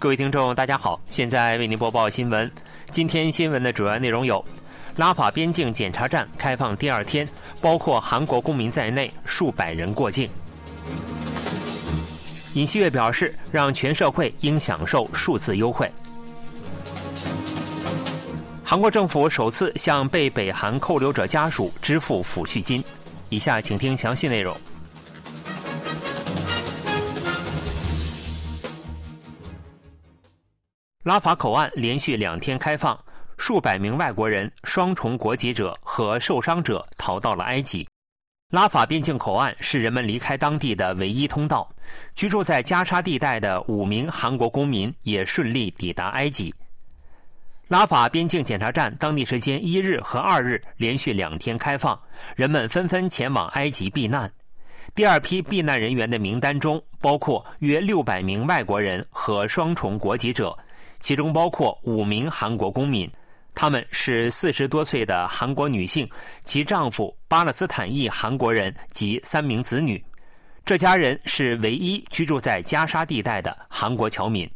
[0.00, 2.48] 各位听众，大家好，现在为您播报新闻。
[2.92, 4.44] 今天新闻的主要内容有：
[4.94, 7.28] 拉法边境检查站开放第二天，
[7.60, 10.30] 包括韩国公民在内数百人过境。
[12.54, 15.90] 尹锡悦表示，让全社会应享受数字优惠。
[18.62, 22.84] 韩国政府首次向被北韩扣留者家属支付抚恤金。
[23.30, 24.56] 以下请听详细内容。
[31.08, 32.94] 拉法口岸连续两天开放，
[33.38, 37.88] 数百名外国人、双重国籍者和受伤者逃到了埃及。
[38.50, 41.66] 拉法边境口岸是人们离开当地的唯一通道。
[42.14, 46.54] 居住在加沙地带的五名韩国公民也顺利抵达埃及。
[47.68, 51.98] 拉法边境检查站当地时间一日和二日连续两天开放，
[52.36, 54.30] 人们纷纷前往埃及避难。
[54.94, 60.54] 第二批避难人员的名单中包括约六百名外国人和双重国籍者。
[61.00, 63.10] 其中包括五名韩国公民，
[63.54, 66.08] 他们是四十多岁的韩国女性，
[66.44, 70.02] 其丈夫巴勒斯坦裔韩国人及三名子女。
[70.64, 74.48] 这家人是唯一居住在加沙地带的韩国侨民。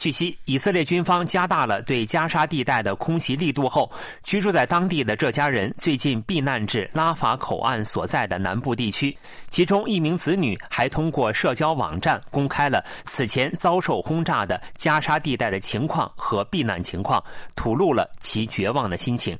[0.00, 9.14] 据悉，以色列军方加大了对加沙地带的空袭力度后，居住在当地的这家人最近避难至拉法口岸所在的南部地区。
[9.50, 17.22] 其中一名子女还通过社交网站公开了此前遭受轰炸的加沙地带的情况和避难情况，
[17.54, 19.38] 吐露了其绝望的心情。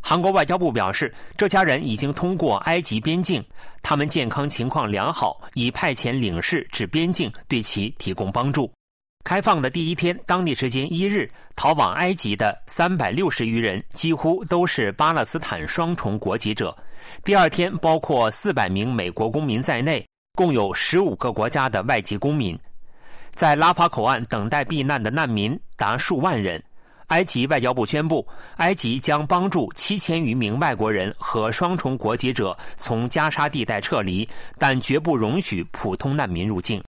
[0.00, 3.44] 韩国外交部表示，这家人已经通过埃及边境，
[3.80, 8.68] 他们健康情况良好，已派遣领事至边境对其提供帮助。
[9.26, 16.72] 开放的第一天，当地时间一日，逃往埃及的三百六十余人几乎都是巴勒斯坦双重国籍者。
[17.24, 22.56] 第二天，包括四百名美国公民在内，共有十五个国家的外籍公民，
[23.34, 26.62] 在拉法口岸等待避难的难民达数万人。
[27.08, 28.24] 埃及外交部宣布，
[28.58, 36.80] 埃及将帮助七千余名外国人和双重国籍者从加沙地带撤离，但绝不容许普通难民入境。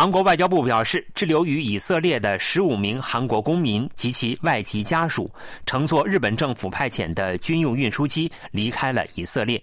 [0.00, 5.30] 韩国外交部表示，滞留于以色列的十五名韩国公民及其外籍家属，
[5.66, 9.62] 乘坐日本政府派遣的军用运输机离开了以色列。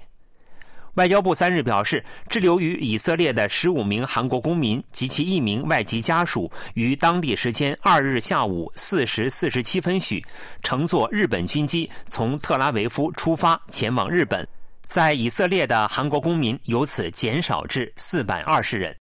[0.94, 10.24] 外交部三日表示，滞留于以色列的十五名韩国公民及其一名外籍家属，于当地时间二日下午四时四十七分许，
[10.62, 14.48] 乘坐日本军机从特拉维夫出发前往日本。
[14.86, 18.96] 在以色列的韩国公民由此减少至四百二十人。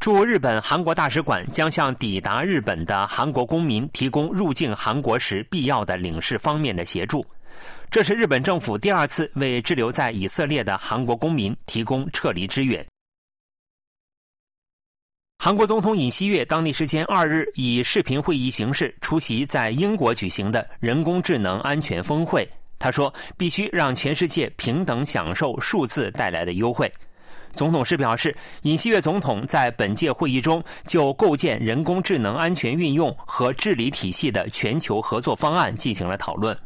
[0.00, 7.22] 驻日本韩国大使馆将向抵达日本的韩国公民提供入境韩国时必要的领事方面的协助。
[7.90, 12.82] 这是日本政府第二次为滞留在以色列的韩国公民提供撤离支援。
[15.38, 22.48] 韩国总统尹锡悦当地时间二日以视频会议形式出席在英国举行的人工智能安全峰会。
[22.78, 26.90] 他说：“必须让全世界平等享受数字带来的优惠。”
[27.54, 36.56] 总统室表示，尹锡悦总统在本届会议中就构建人工智能安全运用和治理体系的全球合作方案进行了讨论。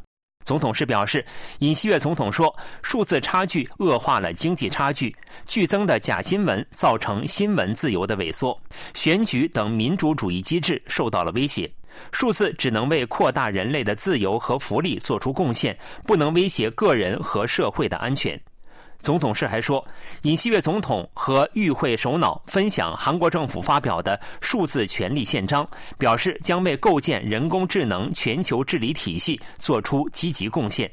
[0.45, 1.25] 总统室表示，
[1.61, 5.15] 尹锡悦总统说，数字差距恶化了经济差距，
[5.47, 8.61] 剧增的假新闻造成新闻自由的萎缩，
[8.93, 11.71] 选举等民主主义机制受到了威胁。
[12.13, 15.75] 数字只能为扩大人类的自由和福利做出贡献，
[16.07, 18.39] 不能威胁个人和社会的安全。
[19.05, 19.87] 总统室还说，
[20.23, 30.91] 尹锡悦总统和与会首脑分享韩国政府发表的数字权利宪章，表示将为构建人工智能全球治理体系做出积极贡献。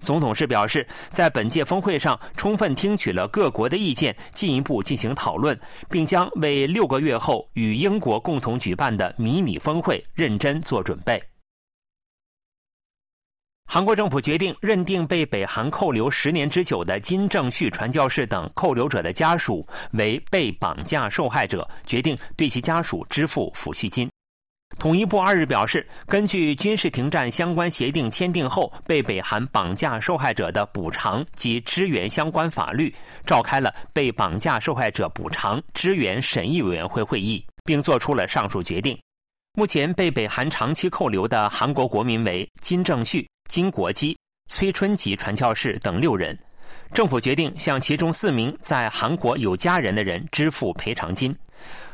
[0.00, 5.56] 总统室表示，在本届峰会上充分听取了各国的意见，进一步进行讨论，
[5.88, 11.22] 并将为六个月后与英国共同举办的迷你峰会认真做准备。
[13.68, 24.08] 韩国政府决定认定被北韩扣留十年之久的金正旭传教士等扣留者的家属为被绑架受害者，决定对其家属支付抚恤金。
[24.78, 38.96] 统一部二日表示，根据军事停战相关协定签订后被北韩绑架受害者的补偿及支援相关法律，召开了被绑架受害者补偿支援审议委员会会议，并作出了上述决定。
[39.54, 43.26] 目前被北韩长期扣留的韩国国民为金正旭。
[43.46, 44.16] 金国基、
[44.48, 46.38] 崔春吉传教士等六人，
[46.92, 51.34] 政府决定向其中四名在韩国有家人的人支付赔偿金。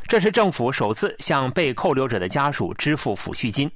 [0.08, 3.70] 这是政府首次向被扣留者的家属支付抚恤金。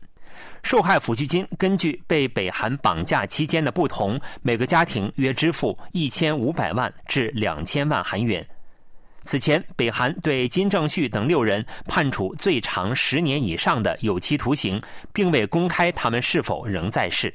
[0.62, 8.46] 受害抚恤金根据被北韩绑架期间的不同，每个家庭约支付一千五百万至两千万韩元。
[9.22, 14.80] 此前，北韩对金正旭等六人判处最长十年以上的有期徒刑，
[15.12, 17.32] 并未公开他们是否仍在世。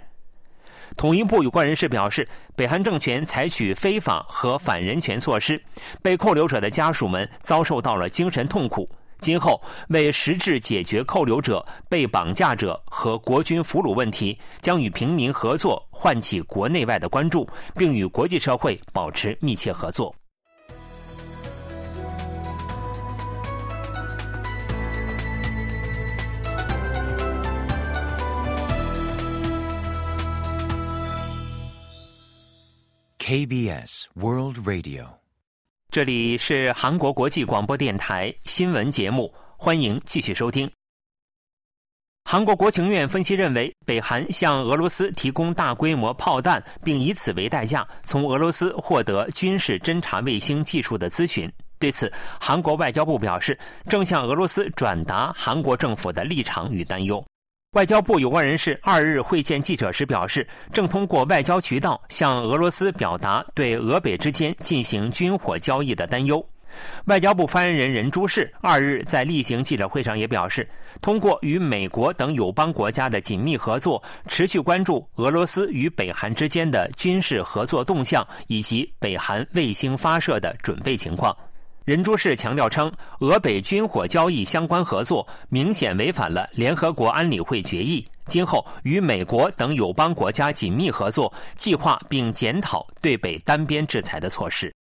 [0.96, 5.62] 统一部有关人士表示，北韩政权采取非法和反人权措施，
[6.02, 8.88] 被扣留者的家属们遭受到了精神痛苦。
[9.20, 20.14] 今后为实质解决扣留者、被绑架者和国军俘虏问题，将与平民合作，唤起国内外的关注，并与国际社会保持密切合作。
[33.32, 35.06] KBS World Radio，
[35.90, 40.70] 这里是韩国国际广播电台新闻节目，欢迎继续收听。
[42.26, 51.50] 韩国国情院分析认为，北韩向俄罗斯提供大规模炮弹，并以此为代价从俄罗斯获得军事侦察卫星技术的咨询。
[51.80, 53.58] 对此，韩国外交部表示，
[53.88, 57.26] 正向俄罗斯转达韩国政府的立场与担忧。
[57.74, 66.46] 外交部有关人士二日会见记者时表示，正通过外交渠道向俄罗斯表达对俄北之间进行军火交易的担忧。
[67.06, 70.68] 外交部发言人任珠世二日在例行记者会上也表示，
[71.02, 81.34] 通过与美国等友邦国家的紧密合作，持续关注俄罗斯与北韩之间的军事合作动向以及北韩卫星发射的准备情况。
[81.84, 88.06] 任珠世强调称，俄北军火交易相关合作明显违反了联合国安理会决议。
[88.28, 94.74] 今后与美国等友邦国家紧密合作，计划并检讨对北单边制裁的措施。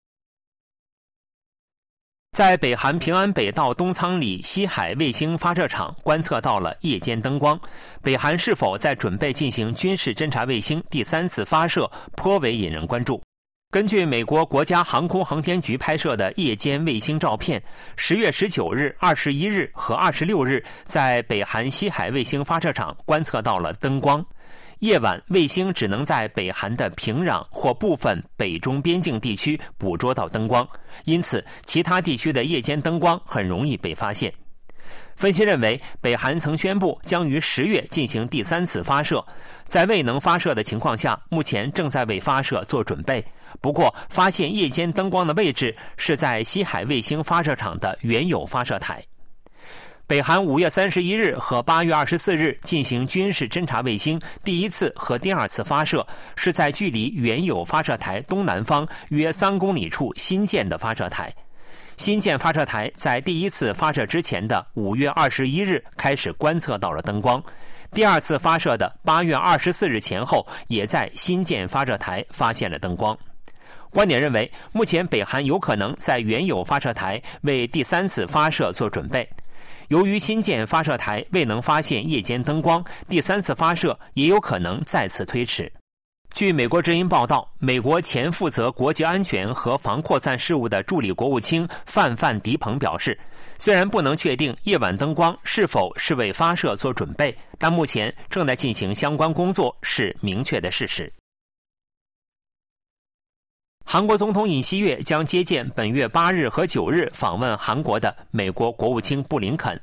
[2.37, 7.59] 在北韩平安北道东仓里西海卫星发射场观测到了夜间灯光，
[8.01, 13.21] 北韩是否在准备进行军事侦察卫星第三次发射，颇为引人关注。
[13.71, 17.63] 根据美国国家航空航天局拍摄的夜间卫星照片，
[17.95, 24.21] 十月十九日、二十一日和二十六日，在北韩西海卫星发射场观测到了灯光。
[24.79, 30.67] 夜晚，卫星只能在北韩的平壤或部分北中边境地区捕捉到灯光，
[31.05, 34.33] 因此其他地区的夜间灯光很容易被发现。
[35.15, 39.25] 分析认为，北韩曾宣布将于十月进行第三次发射，
[39.65, 43.23] 在未能发射的情况下，目前正在为发射做准备。
[43.59, 49.03] 不过，发现夜间灯光的位置是在西海卫星发射场的原有发射台。
[50.07, 56.05] 北韩五月三十一日和八月二十四日进行军事侦察卫星第一次和第二次发射，
[56.35, 61.33] 是在距离原有发射台东南方约三公里处新建的发射台。
[61.95, 67.41] 新建发射台在第一次发射之前的五月二十一日开始观测到了灯光。
[67.91, 73.17] 第二次发射的八月二十四日前后，也在新建发射台发现了灯光。
[73.91, 79.29] 观点认为，目前北韩有可能在原有发射台为第三次发射做准备。
[79.89, 85.71] 由于新建发射台未能发现夜间灯光，第三次发射也有可能再次推迟。
[86.33, 93.19] 据美国之音报道，美国前负责国际安全和防扩散事务的助理国务卿范范迪鹏表示，
[93.57, 101.11] 虽然不能确定夜晚灯光是否是为发射做准备，但目前正在进行相关工作是明确的事实。
[103.83, 109.79] 韩国总统尹锡悦将接见本月八日和九日访问韩国的美国国务卿布林肯。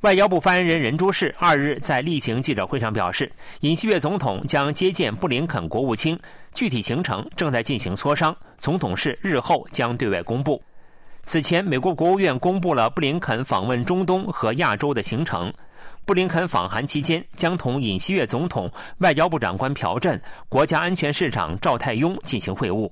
[0.00, 6.18] 外交部发言人任珠世二日在例行记者会上表示，尹锡悦总统将接见布林肯国务卿，
[6.52, 10.60] 具体行程正在进行磋商，总统室日后将对外公布。
[11.22, 15.52] 此前，美国国务院公布了布林肯访问中东和亚洲的行程。
[16.04, 22.90] 布林肯访韩期间将同尹锡悦总统、外交部长官朴振、国家安全市长赵泰庸进行会晤。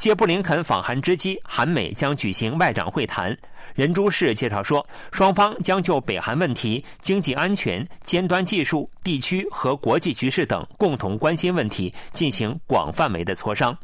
[0.00, 3.36] 借布林肯访韩之机，韩美将举行外长会谈。
[3.74, 13.76] 任珠世介绍说，双方将就北韩问题、经济安全、尖端技术、地区和国际局势等共同关心问题进行广范围的磋商。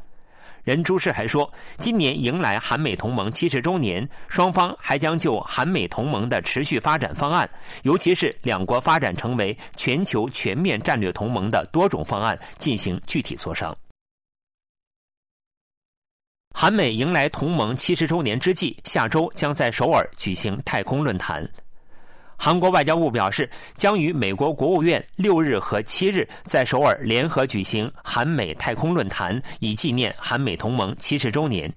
[0.65, 7.47] 任珠世还说，今年迎来韩美同盟七十周年，双方还将就韩美同盟的持续发展方案，
[7.83, 13.77] 尤其是两国发展成为全球全面战略同盟的多种方案进行具体磋商。
[16.59, 21.47] 韩美迎来同盟七十周年之际，下周将在首尔举行太空论坛。
[22.35, 31.71] 韩国外交部表示，将与美国国务院六日和七日在首尔联合举行韩美太空论坛，以纪念韩美同盟七十周年。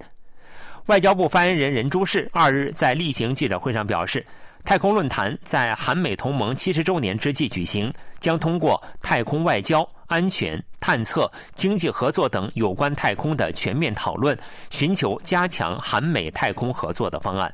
[0.86, 4.26] 外交部发言人任珠世二日在例行记者会上表示，
[4.64, 14.38] 太空论坛在韩美同盟七十周年之际举行，将通过太空外交、安全、探测、经济合作等有关太空的全面讨论，
[14.70, 17.54] 寻求加强韩美太空合作的方案。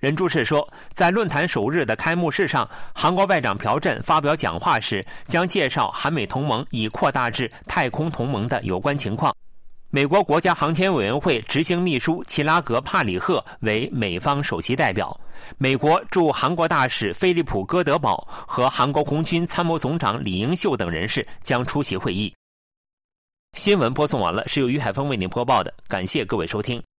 [0.00, 9.34] 任柱士说，在论坛首日的开幕式上，韩国外长朴振发表讲话时，将介绍韩美同盟已扩大至太空同盟的有关情况。
[9.92, 15.20] 美国国家航天委员会执行秘书齐拉格·帕里赫为美方首席代表，
[15.58, 22.32] 美国驻韩国大使菲利普·戈德堡和韩国空军参谋总长李英秀等人士将出席会议。
[23.54, 26.80] 新闻播送完了，是由于海峰为您播报的，感谢各位收听。